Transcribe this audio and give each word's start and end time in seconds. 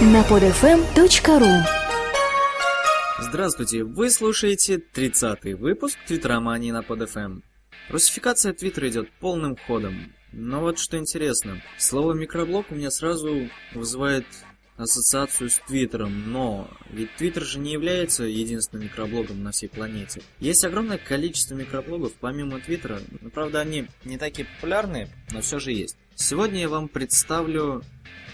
на 0.00 0.22
podfm.ru 0.22 1.64
Здравствуйте, 3.18 3.82
вы 3.82 4.10
слушаете 4.10 4.76
30-й 4.94 5.54
выпуск 5.54 5.98
Твиттеромании 6.06 6.70
на 6.70 6.82
PodFM. 6.82 7.42
Русификация 7.88 8.52
Твиттера 8.52 8.88
идет 8.88 9.10
полным 9.18 9.56
ходом. 9.56 10.12
Но 10.30 10.60
вот 10.60 10.78
что 10.78 10.98
интересно, 10.98 11.60
слово 11.78 12.12
микроблог 12.12 12.66
у 12.70 12.76
меня 12.76 12.92
сразу 12.92 13.48
вызывает 13.74 14.24
ассоциацию 14.76 15.50
с 15.50 15.58
Твиттером, 15.66 16.30
но 16.30 16.70
ведь 16.90 17.16
Твиттер 17.16 17.44
же 17.44 17.58
не 17.58 17.72
является 17.72 18.22
единственным 18.22 18.84
микроблогом 18.84 19.42
на 19.42 19.50
всей 19.50 19.68
планете. 19.68 20.22
Есть 20.38 20.64
огромное 20.64 20.98
количество 20.98 21.56
микроблогов 21.56 22.12
помимо 22.20 22.60
Твиттера, 22.60 23.00
правда 23.34 23.60
они 23.60 23.88
не 24.04 24.16
такие 24.16 24.46
популярные, 24.46 25.08
но 25.32 25.40
все 25.40 25.58
же 25.58 25.72
есть. 25.72 25.96
Сегодня 26.14 26.60
я 26.60 26.68
вам 26.68 26.88
представлю 26.88 27.82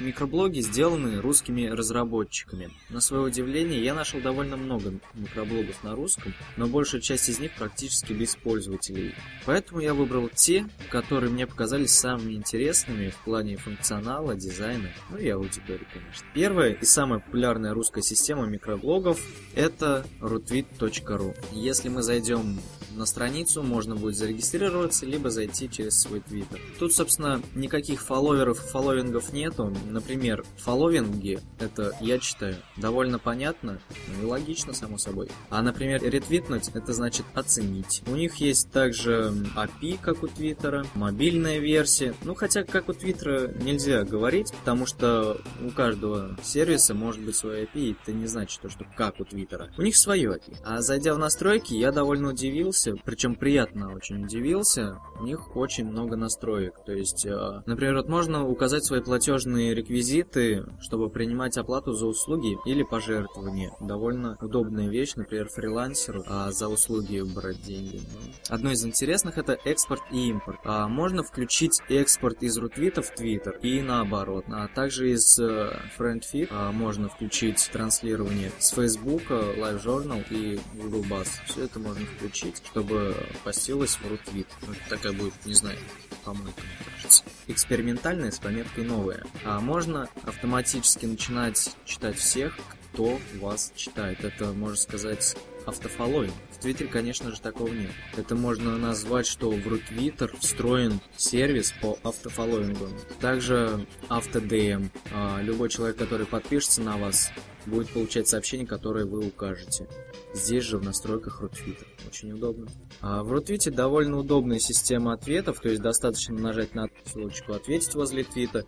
Микроблоги 0.00 0.60
сделаны 0.60 1.20
русскими 1.20 1.66
разработчиками. 1.66 2.70
На 2.90 3.00
свое 3.00 3.22
удивление, 3.22 3.82
я 3.82 3.94
нашел 3.94 4.20
довольно 4.20 4.56
много 4.56 4.94
микроблогов 5.14 5.84
на 5.84 5.94
русском, 5.94 6.34
но 6.56 6.66
большая 6.66 7.00
часть 7.00 7.28
из 7.28 7.38
них 7.38 7.52
практически 7.54 8.12
без 8.12 8.34
пользователей. 8.34 9.14
Поэтому 9.46 9.80
я 9.80 9.94
выбрал 9.94 10.28
те, 10.34 10.66
которые 10.90 11.30
мне 11.30 11.46
показались 11.46 11.92
самыми 11.92 12.32
интересными 12.32 13.10
в 13.10 13.16
плане 13.18 13.56
функционала, 13.56 14.34
дизайна, 14.34 14.88
ну 15.10 15.18
и 15.18 15.28
аудитории, 15.28 15.86
конечно. 15.92 16.26
Первая 16.34 16.72
и 16.72 16.84
самая 16.84 17.20
популярная 17.20 17.72
русская 17.72 18.02
система 18.02 18.46
микроблогов 18.46 19.20
это 19.54 20.04
rootweet.ru. 20.20 21.36
Если 21.52 21.88
мы 21.88 22.02
зайдем 22.02 22.58
на 22.96 23.06
страницу, 23.06 23.62
можно 23.62 23.96
будет 23.96 24.16
зарегистрироваться, 24.16 25.06
либо 25.06 25.30
зайти 25.30 25.68
через 25.70 26.00
свой 26.00 26.20
твиттер. 26.20 26.60
Тут, 26.78 26.92
собственно, 26.92 27.42
никаких 27.54 28.02
фолловеров 28.02 28.64
и 28.64 28.68
фолловингов 28.68 29.32
нету, 29.32 29.63
Например, 29.90 30.44
фолловинги, 30.56 31.40
это, 31.58 31.92
я 32.00 32.18
читаю, 32.18 32.56
довольно 32.76 33.18
понятно 33.18 33.78
ну 34.08 34.22
и 34.22 34.26
логично, 34.26 34.72
само 34.72 34.98
собой. 34.98 35.28
А, 35.50 35.62
например, 35.62 36.02
ретвитнуть, 36.02 36.68
это 36.74 36.92
значит 36.92 37.26
оценить. 37.34 38.02
У 38.06 38.14
них 38.14 38.36
есть 38.36 38.70
также 38.70 39.32
API, 39.56 39.98
как 40.00 40.22
у 40.22 40.28
Твиттера, 40.28 40.84
мобильная 40.94 41.58
версия. 41.58 42.14
Ну, 42.22 42.34
хотя, 42.34 42.64
как 42.64 42.88
у 42.88 42.92
Твиттера, 42.92 43.48
нельзя 43.62 44.04
говорить, 44.04 44.52
потому 44.52 44.86
что 44.86 45.40
у 45.64 45.70
каждого 45.70 46.36
сервиса 46.42 46.94
может 46.94 47.22
быть 47.22 47.36
свой 47.36 47.64
API, 47.64 47.84
и 47.84 47.96
это 48.00 48.12
не 48.12 48.26
значит, 48.26 48.60
то, 48.60 48.68
что 48.68 48.84
как 48.96 49.20
у 49.20 49.24
Твиттера. 49.24 49.70
У 49.76 49.82
них 49.82 49.96
свое 49.96 50.30
API. 50.30 50.56
А 50.64 50.80
зайдя 50.80 51.14
в 51.14 51.18
настройки, 51.18 51.74
я 51.74 51.92
довольно 51.92 52.30
удивился, 52.30 52.94
причем 53.04 53.34
приятно 53.34 53.94
очень 53.94 54.24
удивился. 54.24 54.98
У 55.20 55.24
них 55.24 55.56
очень 55.56 55.84
много 55.84 56.16
настроек. 56.16 56.74
То 56.84 56.92
есть, 56.92 57.26
э, 57.26 57.62
например, 57.66 57.96
вот 57.96 58.08
можно 58.08 58.46
указать 58.46 58.84
свои 58.84 59.00
платежные 59.00 59.53
реквизиты, 59.62 60.64
чтобы 60.80 61.10
принимать 61.10 61.56
оплату 61.56 61.92
за 61.92 62.06
услуги 62.06 62.58
или 62.66 62.82
пожертвования. 62.82 63.72
Довольно 63.80 64.36
удобная 64.40 64.88
вещь, 64.88 65.14
например, 65.14 65.48
фрилансеру 65.48 66.24
а 66.26 66.50
за 66.52 66.68
услуги 66.68 67.22
брать 67.22 67.62
деньги. 67.62 68.00
Одно 68.48 68.72
из 68.72 68.84
интересных 68.84 69.38
это 69.38 69.58
экспорт 69.64 70.02
и 70.10 70.28
импорт. 70.28 70.60
А 70.64 70.88
можно 70.88 71.22
включить 71.22 71.80
экспорт 71.88 72.42
из 72.42 72.56
рутвита 72.58 73.02
в 73.02 73.10
Твиттер 73.14 73.58
и 73.62 73.80
наоборот. 73.80 74.44
А 74.48 74.68
также 74.68 75.12
из 75.12 75.38
э, 75.38 75.72
FriendFeed 75.98 76.48
а, 76.50 76.72
можно 76.72 77.08
включить 77.08 77.68
транслирование 77.72 78.50
с 78.58 78.70
Facebook, 78.70 79.22
LiveJournal 79.30 80.24
и 80.30 80.60
Google 80.74 81.04
Buzz. 81.04 81.28
Все 81.46 81.64
это 81.64 81.78
можно 81.78 82.04
включить, 82.06 82.62
чтобы 82.64 83.14
постилось 83.44 83.94
в 83.96 84.08
рутвит. 84.08 84.46
Ну, 84.66 84.74
такая 84.88 85.12
будет, 85.12 85.34
не 85.44 85.54
знаю, 85.54 85.78
помойка, 86.24 86.60
мне 86.60 86.92
кажется. 86.94 87.24
Экспериментальная 87.46 88.30
с 88.30 88.38
пометкой 88.38 88.84
новая. 88.84 89.24
А 89.44 89.60
можно 89.60 90.08
автоматически 90.24 91.06
начинать 91.06 91.76
читать 91.84 92.16
всех, 92.16 92.58
кто 92.92 93.18
вас 93.40 93.72
читает. 93.76 94.24
Это, 94.24 94.52
можно 94.52 94.76
сказать, 94.76 95.36
автофолловинг. 95.66 96.34
В 96.52 96.58
Твиттере, 96.58 96.88
конечно 96.88 97.30
же, 97.30 97.40
такого 97.40 97.68
нет. 97.68 97.90
Это 98.16 98.34
можно 98.34 98.76
назвать, 98.76 99.26
что 99.26 99.50
в 99.50 99.66
Рутвиттер 99.66 100.34
встроен 100.38 101.00
сервис 101.16 101.74
по 101.80 101.98
автофолловингу. 102.02 102.88
Также 103.20 103.86
автодм. 104.08 104.90
А, 105.12 105.40
любой 105.40 105.68
человек, 105.68 105.96
который 105.96 106.26
подпишется 106.26 106.82
на 106.82 106.96
вас, 106.96 107.30
будет 107.66 107.90
получать 107.90 108.28
сообщение, 108.28 108.66
которое 108.66 109.04
вы 109.04 109.26
укажете. 109.26 109.88
Здесь 110.34 110.64
же 110.64 110.78
в 110.78 110.84
настройках 110.84 111.40
Рутвита. 111.40 111.84
Очень 112.06 112.32
удобно. 112.32 112.66
А 113.00 113.22
в 113.22 113.32
Рутвите 113.32 113.70
довольно 113.70 114.18
удобная 114.18 114.58
система 114.58 115.12
ответов, 115.12 115.60
то 115.60 115.68
есть 115.68 115.82
достаточно 115.82 116.34
нажать 116.36 116.74
на 116.74 116.88
ссылочку 117.04 117.52
«Ответить» 117.52 117.94
возле 117.94 118.24
твита 118.24 118.64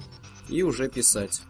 и 0.49 0.63
уже 0.63 0.89
писать. 0.89 1.43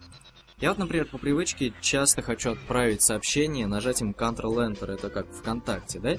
Я 0.59 0.69
вот, 0.69 0.79
например, 0.79 1.05
по 1.05 1.19
привычке 1.19 1.71
часто 1.81 2.23
хочу 2.23 2.53
отправить 2.53 3.03
сообщение, 3.03 3.67
нажать 3.67 4.01
им 4.01 4.09
Ctrl-Enter, 4.09 4.91
это 4.91 5.11
как 5.11 5.27
ВКонтакте, 5.31 5.99
да? 5.99 6.15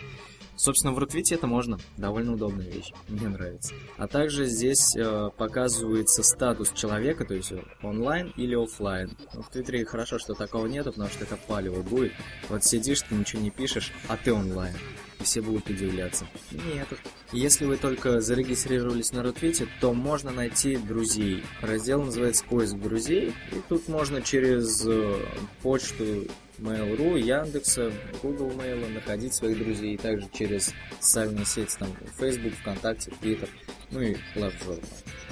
Собственно, 0.59 0.93
в 0.93 0.99
Рутвите 0.99 1.37
это 1.37 1.47
можно. 1.47 1.79
Довольно 1.97 2.35
удобная 2.35 2.67
вещь. 2.67 2.93
Мне 3.09 3.29
нравится. 3.29 3.75
А 3.97 4.09
также 4.09 4.47
здесь 4.47 4.97
э, 4.97 5.31
показывается 5.37 6.25
статус 6.25 6.73
человека, 6.73 7.25
то 7.25 7.35
есть 7.35 7.53
онлайн 7.81 8.33
или 8.37 8.57
офлайн. 8.57 9.17
Ну, 9.35 9.43
в 9.43 9.51
Твиттере 9.51 9.85
хорошо, 9.85 10.19
что 10.19 10.35
такого 10.35 10.67
нету, 10.67 10.91
потому 10.91 11.09
что 11.11 11.23
это 11.23 11.37
палево 11.37 11.83
будет. 11.83 12.13
Вот 12.49 12.65
сидишь, 12.65 13.03
ты 13.03 13.15
ничего 13.15 13.41
не 13.41 13.51
пишешь, 13.51 13.93
а 14.09 14.17
ты 14.17 14.33
онлайн. 14.33 14.75
И 15.21 15.23
все 15.23 15.43
будут 15.43 15.71
удивляться. 15.71 16.27
Нет. 16.51 16.89
Если 17.33 17.65
вы 17.65 17.77
только 17.77 18.21
зарегистрировались 18.21 19.13
на 19.13 19.23
Рутвите, 19.23 19.69
то 19.81 19.95
можно 19.95 20.33
найти 20.33 20.77
друзей. 20.77 21.45
Раздел 21.61 22.03
называется 22.03 22.45
«Поиск 22.45 22.75
друзей». 22.75 23.33
И 23.53 23.61
тут 23.69 23.87
можно 23.87 24.23
через 24.23 24.85
э, 24.85 25.25
почту 25.63 26.27
Mail.ru, 26.59 27.17
Яндекса, 27.19 27.93
Google 28.23 28.51
Mail 28.51 28.89
находить 28.93 29.35
своих 29.35 29.59
друзей, 29.59 29.97
также 29.97 30.29
через 30.33 30.73
социальные 31.01 31.47
сети, 31.47 31.77
там, 31.79 31.89
Facebook, 32.19 32.55
ВКонтакте, 32.55 33.11
Twitter, 33.21 33.49
ну 33.91 34.01
и 34.01 34.15
LiveJournal. 34.35 34.85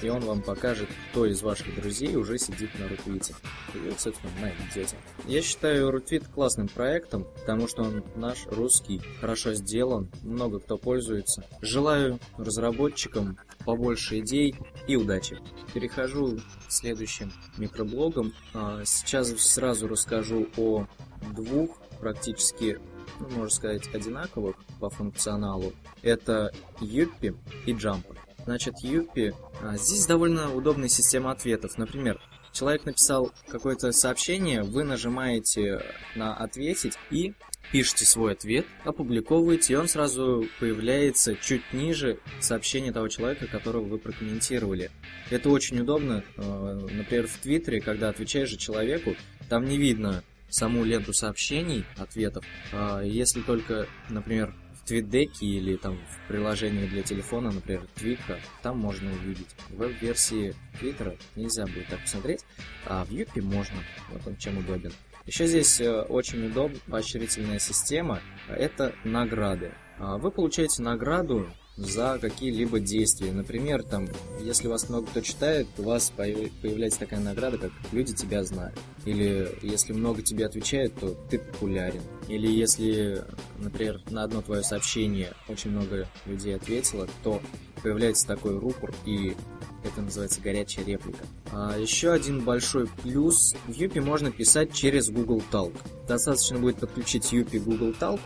И 0.03 0.09
он 0.09 0.21
вам 0.21 0.43
покажет, 0.43 0.89
кто 1.11 1.25
из 1.25 1.43
ваших 1.43 1.75
друзей 1.81 2.17
уже 2.17 2.39
сидит 2.39 2.71
на 2.79 2.89
Рутвите. 2.89 3.35
И 3.75 3.79
вы, 3.79 3.93
собственно, 3.97 4.33
найдете. 4.41 4.97
Я 5.27 5.41
считаю 5.41 5.91
Рутвит 5.91 6.27
классным 6.29 6.69
проектом, 6.69 7.27
потому 7.41 7.67
что 7.67 7.83
он 7.83 8.05
наш, 8.15 8.47
русский, 8.47 9.01
хорошо 9.21 9.55
сделан, 9.55 10.11
много 10.23 10.61
кто 10.61 10.77
пользуется. 10.77 11.45
Желаю 11.63 12.19
разработчикам 12.37 13.39
побольше 13.65 14.21
идей 14.21 14.55
и 14.87 14.97
удачи. 14.97 15.39
Перехожу 15.73 16.39
к 16.69 16.71
следующим 16.71 17.33
микроблогам. 17.57 18.35
А, 18.53 18.85
сейчас 18.85 19.29
сразу 19.39 19.89
расскажу 19.89 20.47
о 20.59 20.87
двух 21.35 21.79
практически, 22.01 22.79
ну, 23.19 23.29
можно 23.31 23.49
сказать, 23.49 23.95
одинаковых 23.95 24.57
по 24.79 24.91
функционалу. 24.91 25.73
Это 26.03 26.53
Юппи 26.81 27.35
и 27.65 27.73
Jumper. 27.73 28.16
Значит, 28.47 28.79
Юппи... 28.79 29.35
А, 29.61 29.77
здесь 29.77 30.07
довольно 30.07 30.55
удобная 30.55 30.89
система 30.89 31.33
ответов. 31.33 31.79
Например, 31.79 32.21
человек 32.53 32.85
написал 32.85 33.33
какое-то 33.49 33.91
сообщение, 33.91 34.63
вы 34.63 34.85
нажимаете 34.85 35.83
на 36.15 36.33
«Ответить» 36.33 36.97
и 37.11 37.35
пишете 37.73 38.05
свой 38.05 38.35
ответ, 38.35 38.65
опубликовываете, 38.85 39.73
и 39.73 39.77
он 39.77 39.89
сразу 39.89 40.47
появляется 40.61 41.35
чуть 41.35 41.73
ниже 41.73 42.21
сообщения 42.39 42.93
того 42.93 43.09
человека, 43.09 43.49
которого 43.49 43.83
вы 43.83 43.99
прокомментировали. 43.99 44.93
Это 45.31 45.51
очень 45.51 45.81
удобно. 45.81 46.23
А, 46.37 46.75
например, 46.75 47.27
в 47.27 47.37
Твиттере, 47.39 47.81
когда 47.81 48.11
отвечаешь 48.11 48.51
же 48.51 48.57
человеку, 48.57 49.17
там 49.49 49.65
не 49.65 49.77
видно 49.77 50.23
саму 50.49 50.85
ленту 50.85 51.13
сообщений, 51.13 51.85
ответов, 51.97 52.45
а, 52.73 53.03
если 53.03 53.41
только, 53.41 53.89
например, 54.09 54.55
твитдеке 54.87 55.47
или 55.47 55.77
там 55.77 55.99
в 55.99 56.29
приложении 56.29 56.87
для 56.87 57.03
телефона, 57.03 57.51
например, 57.51 57.87
Твика, 57.95 58.39
там 58.63 58.79
можно 58.79 59.13
увидеть. 59.13 59.55
В 59.69 59.77
веб-версии 59.77 60.55
Твиттера 60.79 61.17
нельзя 61.35 61.67
будет 61.67 61.89
так 61.89 62.01
посмотреть, 62.01 62.45
а 62.87 63.05
в 63.05 63.11
Юпи 63.11 63.41
можно. 63.41 63.77
Вот 64.11 64.27
он 64.27 64.37
чем 64.37 64.59
удобен. 64.59 64.93
Еще 65.27 65.47
здесь 65.47 65.81
э, 65.81 66.03
очень 66.03 66.47
удобная 66.47 66.81
поощрительная 66.89 67.59
система. 67.59 68.21
Это 68.49 68.95
награды. 69.03 69.73
А, 69.99 70.19
вы 70.19 70.31
получаете 70.31 70.83
награду 70.83 71.49
за 71.77 72.19
какие-либо 72.21 72.81
действия. 72.81 73.33
Например, 73.33 73.83
там, 73.83 74.09
если 74.41 74.67
вас 74.67 74.89
много 74.89 75.07
кто 75.07 75.21
читает, 75.21 75.67
у 75.79 75.83
вас 75.83 76.11
появляется 76.11 77.01
такая 77.01 77.21
награда, 77.21 77.59
как 77.59 77.73
«Люди 77.93 78.15
тебя 78.15 78.43
знают». 78.45 78.79
Или 79.05 79.57
если 79.63 79.93
много 79.93 80.23
тебе 80.23 80.47
отвечают, 80.47 80.95
то 80.95 81.15
ты 81.31 81.39
популярен. 81.39 82.03
Или 82.29 82.51
если, 82.51 83.25
например, 83.59 84.01
на 84.11 84.25
одно 84.25 84.43
твое 84.43 84.63
сообщение 84.63 85.33
очень 85.49 85.71
много 85.71 86.09
людей 86.25 86.57
ответило, 86.57 87.07
то 87.23 87.41
появляется 87.83 88.27
такой 88.27 88.59
рупор, 88.59 88.93
и 89.05 89.37
это 89.85 90.01
называется 90.01 90.41
горячая 90.41 90.85
реплика. 90.85 91.25
А 91.53 91.79
еще 91.79 92.11
один 92.11 92.41
большой 92.41 92.89
плюс. 92.89 93.55
В 93.69 93.73
Юпи 93.73 94.01
можно 94.01 94.33
писать 94.33 94.73
через 94.73 95.09
Google 95.11 95.43
Talk. 95.53 95.73
Достаточно 96.09 96.59
будет 96.59 96.79
подключить 96.79 97.31
Юпи 97.33 97.59
Google 97.59 97.93
Talk, 97.93 98.21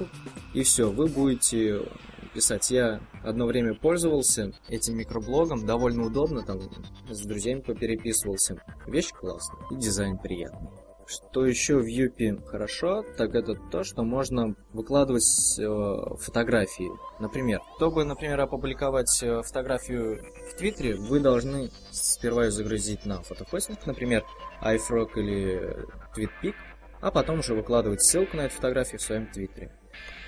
и 0.54 0.62
все, 0.62 0.90
вы 0.90 1.08
будете 1.08 1.82
писать. 2.32 2.70
Я 2.70 3.00
одно 3.22 3.46
время 3.46 3.74
пользовался 3.74 4.52
этим 4.68 4.96
микроблогом, 4.96 5.66
довольно 5.66 6.06
удобно, 6.06 6.42
там 6.42 6.60
с 7.08 7.26
друзьями 7.26 7.60
попереписывался. 7.60 8.62
Вещь 8.86 9.10
классная 9.10 9.60
и 9.70 9.76
дизайн 9.76 10.18
приятный. 10.18 10.70
Что 11.06 11.44
еще 11.44 11.78
в 11.78 11.86
Юпи 11.86 12.38
хорошо, 12.46 13.04
так 13.16 13.34
это 13.34 13.54
то, 13.54 13.82
что 13.82 14.04
можно 14.04 14.54
выкладывать 14.72 15.58
э, 15.58 16.14
фотографии. 16.20 16.88
Например, 17.18 17.60
чтобы, 17.76 18.04
например, 18.04 18.38
опубликовать 18.40 19.20
э, 19.20 19.42
фотографию 19.42 20.22
в 20.52 20.56
Твиттере, 20.56 20.94
вы 20.94 21.18
должны 21.18 21.70
сперва 21.90 22.44
ее 22.44 22.52
загрузить 22.52 23.06
на 23.06 23.22
фотохостинг, 23.22 23.84
например, 23.86 24.24
iFrog 24.62 25.10
или 25.16 25.84
TweetPic, 26.14 26.54
а 27.00 27.10
потом 27.10 27.40
уже 27.40 27.54
выкладывать 27.54 28.02
ссылку 28.02 28.36
на 28.36 28.42
эту 28.42 28.54
фотографию 28.54 28.98
в 28.98 29.02
своем 29.02 29.26
Твиттере. 29.26 29.70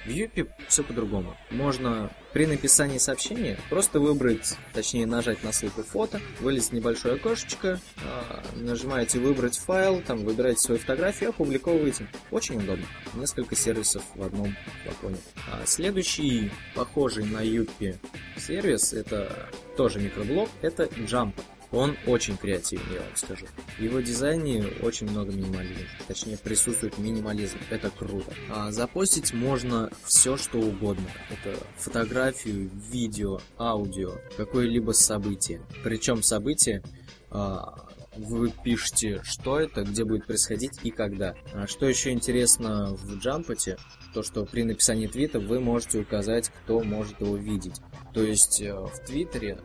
В 0.04 0.08
Юпи 0.08 0.46
все 0.66 0.82
по-другому. 0.82 1.36
Можно 1.50 2.10
при 2.32 2.46
написании 2.46 2.98
сообщения 2.98 3.56
просто 3.70 4.00
выбрать, 4.00 4.56
точнее 4.72 5.06
нажать 5.06 5.44
на 5.44 5.52
ссылку 5.52 5.84
фото, 5.84 6.20
вылезет 6.40 6.72
небольшое 6.72 7.14
окошечко, 7.14 7.78
а, 8.04 8.42
нажимаете 8.56 9.20
выбрать 9.20 9.58
файл, 9.58 10.02
там 10.04 10.24
выбираете 10.24 10.60
свою 10.60 10.80
фотографию, 10.80 11.30
опубликовываете. 11.30 12.08
Очень 12.32 12.56
удобно. 12.56 12.86
Несколько 13.14 13.54
сервисов 13.54 14.02
в 14.16 14.22
одном 14.24 14.56
флаконе. 14.82 15.18
А 15.52 15.64
следующий, 15.66 16.50
похожий 16.74 17.24
на 17.24 17.40
Юпи 17.40 17.96
сервис, 18.36 18.92
это 18.92 19.50
тоже 19.76 20.00
микроблог, 20.00 20.48
это 20.62 20.84
Jump. 20.84 21.34
Он 21.72 21.96
очень 22.06 22.36
креативный, 22.36 22.94
я 22.96 23.00
вам 23.00 23.16
скажу. 23.16 23.46
В 23.78 23.80
его 23.80 24.00
дизайне 24.00 24.64
очень 24.82 25.08
много 25.08 25.32
минимализма. 25.32 25.86
Точнее, 26.06 26.36
присутствует 26.36 26.98
минимализм. 26.98 27.56
Это 27.70 27.90
круто. 27.90 28.32
А 28.50 28.70
запостить 28.72 29.32
можно 29.32 29.90
все, 30.04 30.36
что 30.36 30.58
угодно. 30.58 31.08
Это 31.30 31.58
фотографию, 31.78 32.70
видео, 32.90 33.40
аудио, 33.58 34.18
какое-либо 34.36 34.92
событие. 34.92 35.62
Причем 35.82 36.22
событие 36.22 36.82
а, 37.30 37.88
вы 38.16 38.50
пишете, 38.50 39.22
что 39.24 39.58
это, 39.58 39.82
где 39.82 40.04
будет 40.04 40.26
происходить 40.26 40.78
и 40.82 40.90
когда. 40.90 41.34
А 41.54 41.66
что 41.66 41.86
еще 41.86 42.10
интересно 42.10 42.94
в 42.94 43.16
Джампоте, 43.16 43.78
то 44.12 44.22
что 44.22 44.44
при 44.44 44.64
написании 44.64 45.06
твита 45.06 45.40
вы 45.40 45.60
можете 45.60 46.00
указать, 46.00 46.50
кто 46.50 46.80
может 46.80 47.20
его 47.20 47.36
видеть. 47.36 47.80
То 48.12 48.22
есть 48.22 48.60
э, 48.60 48.74
в 48.74 48.98
Твиттере 49.06 49.58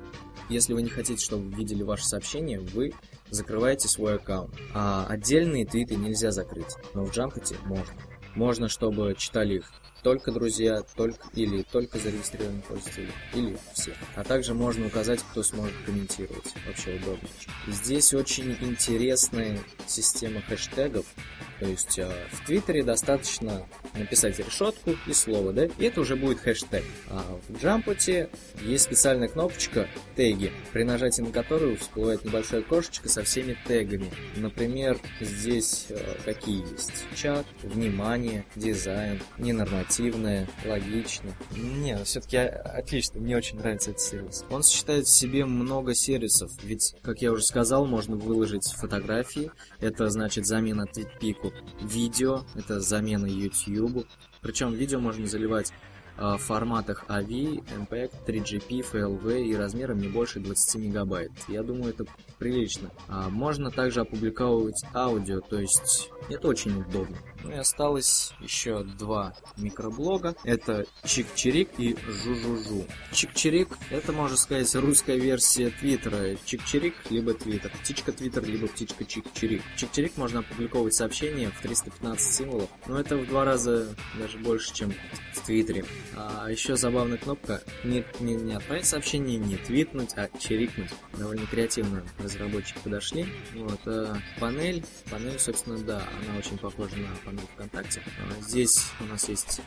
если 0.49 0.73
вы 0.73 0.81
не 0.81 0.89
хотите, 0.89 1.23
чтобы 1.23 1.53
видели 1.55 1.83
ваше 1.83 2.05
сообщение, 2.05 2.59
вы 2.59 2.93
закрываете 3.29 3.87
свой 3.87 4.15
аккаунт. 4.15 4.55
А 4.73 5.05
отдельные 5.07 5.65
твиты 5.65 5.95
нельзя 5.95 6.31
закрыть, 6.31 6.75
но 6.93 7.03
в 7.03 7.11
Джампоте 7.11 7.55
можно. 7.65 7.93
Можно, 8.35 8.69
чтобы 8.69 9.15
читали 9.17 9.55
их 9.55 9.71
только 10.03 10.31
друзья, 10.31 10.81
только 10.95 11.27
или 11.33 11.63
только 11.63 11.99
зарегистрированные 11.99 12.61
пользователи, 12.63 13.11
или 13.33 13.57
все. 13.73 13.93
А 14.15 14.23
также 14.23 14.53
можно 14.53 14.87
указать, 14.87 15.19
кто 15.31 15.43
сможет 15.43 15.75
комментировать. 15.85 16.53
Вообще 16.65 16.95
удобно. 16.95 17.27
Здесь 17.67 18.13
очень 18.13 18.57
интересная 18.61 19.59
система 19.87 20.41
хэштегов. 20.41 21.05
То 21.59 21.65
есть 21.65 21.97
э, 21.97 22.07
в 22.31 22.45
Твиттере 22.45 22.83
достаточно 22.83 23.65
написать 23.95 24.37
решетку 24.37 24.95
и 25.07 25.13
слово, 25.13 25.53
да, 25.53 25.65
и 25.65 25.85
это 25.85 26.01
уже 26.01 26.15
будет 26.15 26.39
хэштег. 26.39 26.83
А 27.09 27.23
в 27.47 27.59
Джампоте 27.59 28.29
есть 28.61 28.83
специальная 28.83 29.27
кнопочка 29.27 29.87
теги, 30.15 30.51
при 30.71 30.83
нажатии 30.83 31.21
на 31.23 31.31
которую 31.31 31.77
всплывает 31.77 32.23
небольшое 32.23 32.61
окошечко 32.61 33.09
со 33.09 33.23
всеми 33.23 33.57
тегами. 33.67 34.11
Например, 34.35 34.99
здесь 35.19 35.87
э, 35.89 35.97
какие 36.25 36.61
есть? 36.71 37.05
Чат, 37.15 37.45
внимание, 37.63 38.45
дизайн, 38.55 39.19
ненормативное, 39.97 40.47
логично. 40.65 41.31
Не, 41.55 42.03
все-таки 42.03 42.37
отлично, 42.37 43.19
мне 43.19 43.37
очень 43.37 43.57
нравится 43.57 43.91
этот 43.91 44.01
сервис. 44.01 44.45
Он 44.49 44.63
сочетает 44.63 45.05
в 45.05 45.15
себе 45.15 45.45
много 45.45 45.93
сервисов, 45.93 46.51
ведь, 46.63 46.95
как 47.01 47.21
я 47.21 47.31
уже 47.31 47.43
сказал, 47.43 47.85
можно 47.85 48.15
выложить 48.15 48.65
фотографии, 48.73 49.51
это 49.79 50.09
значит 50.09 50.45
замена 50.45 50.85
твитпику, 50.85 51.53
видео, 51.81 52.43
это 52.55 52.79
замена 52.79 53.25
YouTube, 53.25 54.07
причем 54.41 54.73
видео 54.73 54.99
можно 54.99 55.27
заливать 55.27 55.71
в 56.17 56.37
форматах 56.37 57.05
AV, 57.07 57.63
MPEG, 57.87 58.11
3GP, 58.25 58.91
FLV 58.91 59.43
и 59.45 59.55
размером 59.55 59.99
не 59.99 60.07
больше 60.07 60.39
20 60.39 60.81
мегабайт. 60.81 61.31
Я 61.47 61.63
думаю, 61.63 61.93
это 61.93 62.05
прилично. 62.37 62.91
А 63.07 63.29
можно 63.29 63.71
также 63.71 64.01
опубликовывать 64.01 64.83
аудио, 64.93 65.41
то 65.41 65.59
есть 65.59 66.09
это 66.29 66.47
очень 66.47 66.81
удобно. 66.81 67.17
Ну 67.43 67.51
и 67.51 67.55
осталось 67.55 68.33
еще 68.41 68.83
два 68.83 69.33
микроблога. 69.57 70.35
Это 70.43 70.85
Чик-Чирик 71.03 71.69
и 71.77 71.93
Жу-Жу-Жу. 71.93 72.85
Чик-Чирик 73.11 73.77
это, 73.89 74.11
можно 74.11 74.35
сказать, 74.35 74.73
русская 74.75 75.17
версия 75.17 75.69
Твиттера. 75.69 76.33
Чик-Чирик 76.45 76.95
либо 77.09 77.33
Твиттер. 77.33 77.71
Птичка 77.81 78.11
Твиттер 78.11 78.43
либо 78.45 78.67
птичка 78.67 79.03
Чик-Чирик. 79.03 79.61
Чик-Чирик 79.77 80.13
можно 80.17 80.39
опубликовывать 80.39 80.95
сообщения 80.95 81.49
в 81.49 81.61
315 81.61 82.33
символов, 82.33 82.69
но 82.87 82.99
это 82.99 83.17
в 83.17 83.27
два 83.27 83.45
раза 83.45 83.95
даже 84.19 84.37
больше, 84.39 84.73
чем 84.73 84.93
в 85.33 85.45
Твиттере. 85.45 85.85
А 86.15 86.49
еще 86.49 86.75
забавная 86.75 87.17
кнопка 87.17 87.61
не, 87.83 88.03
не, 88.19 88.35
не 88.35 88.53
отправить 88.53 88.85
сообщение, 88.85 89.37
не 89.37 89.57
твитнуть, 89.57 90.13
а 90.15 90.29
чирикнуть. 90.39 90.89
Довольно 91.17 91.45
креативно 91.45 92.03
разработчики 92.17 92.79
подошли. 92.83 93.25
Вот, 93.55 93.79
а 93.85 94.17
панель, 94.39 94.83
панель, 95.09 95.39
собственно, 95.39 95.77
да, 95.79 96.03
она 96.21 96.37
очень 96.37 96.57
похожа 96.57 96.95
на 96.95 97.07
панель 97.25 97.47
ВКонтакте. 97.55 98.01
А 98.19 98.41
здесь 98.41 98.85
у 98.99 99.05
нас 99.05 99.29
есть 99.29 99.61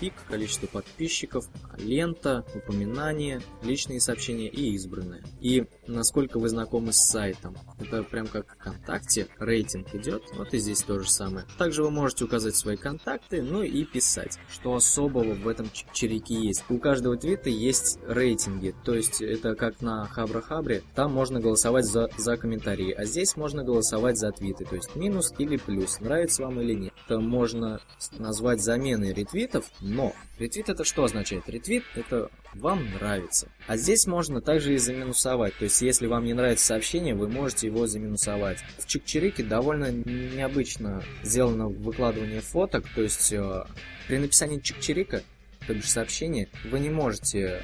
pick, 0.00 0.12
количество 0.28 0.66
подписчиков, 0.66 1.46
лента, 1.78 2.44
упоминания, 2.54 3.40
личные 3.62 4.00
сообщения 4.00 4.48
и 4.48 4.74
избранные. 4.74 5.22
И 5.40 5.66
насколько 5.86 6.38
вы 6.38 6.48
знакомы 6.48 6.92
с 6.92 6.98
сайтом. 6.98 7.56
Это 7.78 8.02
прям 8.02 8.26
как 8.26 8.54
ВКонтакте, 8.54 9.28
рейтинг 9.38 9.94
идет, 9.94 10.24
вот 10.34 10.52
и 10.54 10.58
здесь 10.58 10.82
то 10.82 10.98
же 11.00 11.10
самое. 11.10 11.46
Также 11.58 11.82
вы 11.82 11.90
можете 11.90 12.24
указать 12.24 12.56
свои 12.56 12.76
контакты, 12.76 13.42
ну 13.42 13.62
и 13.62 13.84
писать. 13.84 14.38
Что 14.48 14.74
особого 14.74 15.34
в 15.34 15.48
этом 15.48 15.70
чирики 15.92 16.32
есть. 16.32 16.64
У 16.68 16.78
каждого 16.78 17.16
твита 17.16 17.50
есть 17.50 17.98
рейтинги, 18.06 18.74
то 18.84 18.94
есть 18.94 19.20
это 19.20 19.54
как 19.54 19.80
на 19.80 20.08
Хабра-Хабре, 20.14 20.82
там 20.94 21.12
можно 21.12 21.40
голосовать 21.40 21.84
за, 21.84 22.08
за 22.16 22.36
комментарии, 22.36 22.92
а 22.92 23.04
здесь 23.04 23.36
можно 23.36 23.64
голосовать 23.64 24.18
за 24.18 24.30
твиты, 24.32 24.64
то 24.64 24.76
есть 24.76 24.94
минус 24.96 25.32
или 25.38 25.56
плюс, 25.56 26.00
нравится 26.00 26.42
вам 26.42 26.60
или 26.60 26.74
нет. 26.74 26.92
Это 27.06 27.20
можно 27.20 27.80
назвать 28.18 28.60
заменой 28.60 29.12
ретвитов, 29.12 29.70
но 29.80 30.12
ретвит 30.38 30.68
это 30.68 30.84
что 30.84 31.04
означает? 31.04 31.48
Ретвит 31.48 31.84
это 31.94 32.30
вам 32.54 32.84
нравится. 32.94 33.48
А 33.66 33.76
здесь 33.76 34.06
можно 34.06 34.40
также 34.40 34.74
и 34.74 34.78
заминусовать, 34.78 35.54
то 35.56 35.64
есть 35.64 35.80
если 35.82 36.06
вам 36.06 36.24
не 36.24 36.34
нравится 36.34 36.66
сообщение, 36.66 37.14
вы 37.14 37.28
можете 37.28 37.66
его 37.66 37.86
заминусовать. 37.86 38.58
В 38.78 38.86
Чикчирике 38.86 39.42
довольно 39.42 39.90
необычно 39.90 41.02
сделано 41.22 41.68
выкладывание 41.68 42.40
фоток, 42.40 42.84
то 42.94 43.02
есть 43.02 43.32
э, 43.32 43.64
при 44.08 44.18
написании 44.18 44.58
Чикчирика 44.58 45.22
то 45.66 45.74
бишь 45.74 45.90
сообщение, 45.90 46.48
вы 46.64 46.80
не 46.80 46.90
можете 46.90 47.62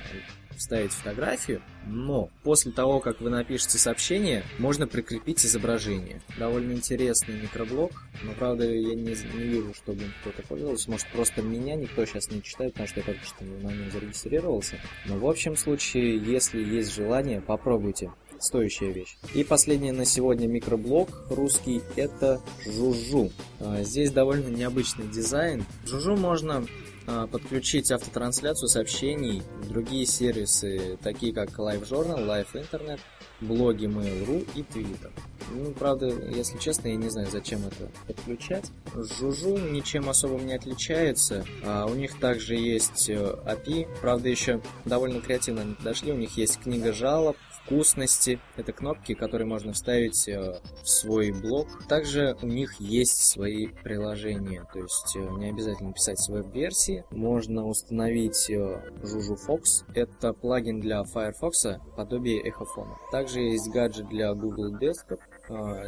вставить 0.56 0.92
фотографию, 0.92 1.62
но 1.86 2.30
после 2.42 2.72
того, 2.72 3.00
как 3.00 3.20
вы 3.20 3.30
напишете 3.30 3.78
сообщение, 3.78 4.44
можно 4.58 4.86
прикрепить 4.86 5.44
изображение. 5.44 6.20
Довольно 6.38 6.72
интересный 6.72 7.40
микроблог, 7.40 7.90
но 8.22 8.32
правда 8.32 8.64
я 8.64 8.94
не, 8.94 9.14
не 9.34 9.44
вижу, 9.44 9.74
чтобы 9.74 10.02
кто-то 10.20 10.46
пользовался. 10.46 10.90
Может 10.90 11.08
просто 11.08 11.42
меня 11.42 11.74
никто 11.74 12.04
сейчас 12.04 12.30
не 12.30 12.42
читает, 12.42 12.74
потому 12.74 12.88
что 12.88 13.00
я 13.00 13.06
только 13.06 13.24
что 13.24 13.44
на 13.44 13.68
нем 13.68 13.90
зарегистрировался. 13.90 14.76
Но 15.06 15.16
в 15.16 15.26
общем 15.26 15.56
случае, 15.56 16.18
если 16.18 16.62
есть 16.62 16.94
желание, 16.94 17.40
попробуйте 17.40 18.12
стоящая 18.42 18.92
вещь. 18.92 19.16
И 19.34 19.44
последний 19.44 19.92
на 19.92 20.04
сегодня 20.04 20.46
микроблог 20.46 21.08
русский 21.30 21.82
это 21.96 22.40
Жужу. 22.66 23.30
А, 23.60 23.82
здесь 23.82 24.10
довольно 24.10 24.48
необычный 24.48 25.06
дизайн. 25.08 25.64
Жужу 25.84 26.16
можно 26.16 26.66
а, 27.06 27.26
подключить 27.26 27.90
автотрансляцию 27.90 28.68
сообщений 28.68 29.42
другие 29.68 30.06
сервисы, 30.06 30.98
такие 31.02 31.32
как 31.32 31.50
LiveJournal, 31.58 32.26
LiveInternet, 32.26 33.00
блоги 33.42 33.86
Mail.ru 33.86 34.46
и 34.54 34.60
Twitter. 34.60 35.10
Ну, 35.50 35.72
правда, 35.72 36.06
если 36.06 36.58
честно, 36.58 36.88
я 36.88 36.96
не 36.96 37.10
знаю, 37.10 37.28
зачем 37.30 37.60
это 37.66 37.90
подключать. 38.06 38.70
Жужу 38.94 39.58
ничем 39.58 40.08
особым 40.08 40.46
не 40.46 40.54
отличается. 40.54 41.44
А 41.64 41.86
у 41.86 41.94
них 41.94 42.18
также 42.18 42.54
есть 42.54 43.10
э, 43.10 43.14
API. 43.44 43.88
Правда, 44.00 44.28
еще 44.28 44.60
довольно 44.84 45.20
креативно 45.20 45.62
они 45.62 45.74
подошли. 45.74 46.12
У 46.12 46.16
них 46.16 46.36
есть 46.36 46.60
книга 46.60 46.92
жалоб, 46.92 47.36
вкусности. 47.64 48.40
Это 48.56 48.72
кнопки, 48.72 49.14
которые 49.14 49.46
можно 49.46 49.72
вставить 49.72 50.28
э, 50.28 50.60
в 50.82 50.88
свой 50.88 51.32
блог. 51.32 51.68
Также 51.88 52.36
у 52.42 52.46
них 52.46 52.74
есть 52.80 53.24
свои 53.30 53.68
приложения, 53.68 54.66
то 54.72 54.80
есть 54.80 55.16
э, 55.16 55.20
не 55.38 55.50
обязательно 55.50 55.92
писать 55.92 56.18
с 56.18 56.28
веб-версии. 56.28 57.04
Можно 57.10 57.66
установить 57.66 58.50
э, 58.50 58.82
Fox. 59.02 59.84
Это 59.94 60.32
плагин 60.32 60.80
для 60.80 61.02
Firefox, 61.04 61.78
подобие 61.96 62.40
эхофона. 62.42 62.96
Также 63.10 63.31
есть 63.40 63.68
гаджет 63.70 64.08
для 64.08 64.34
Google 64.34 64.76
Desktop, 64.78 65.20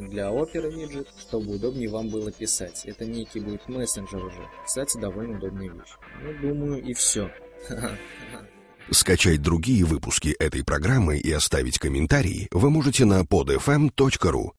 для 0.09 0.29
Opera 0.29 0.71
Widget, 0.73 1.09
чтобы 1.19 1.55
удобнее 1.55 1.89
вам 1.89 2.09
было 2.09 2.31
писать. 2.33 2.85
Это 2.85 3.05
некий 3.05 3.41
будет 3.41 3.69
мессенджер 3.69 4.25
уже. 4.25 4.49
Кстати, 4.65 4.99
довольно 4.99 5.37
удобная 5.37 5.69
вещь. 5.69 5.97
Ну, 6.23 6.49
думаю, 6.49 6.83
и 6.83 6.93
все. 6.95 7.31
Скачать 8.91 9.41
другие 9.41 9.85
выпуски 9.85 10.37
этой 10.39 10.63
программы 10.63 11.19
и 11.19 11.33
оставить 11.33 11.79
комментарии 11.79 12.49
вы 12.51 12.71
можете 12.71 13.05
на 13.07 13.23
podfm.ru. 13.23 14.51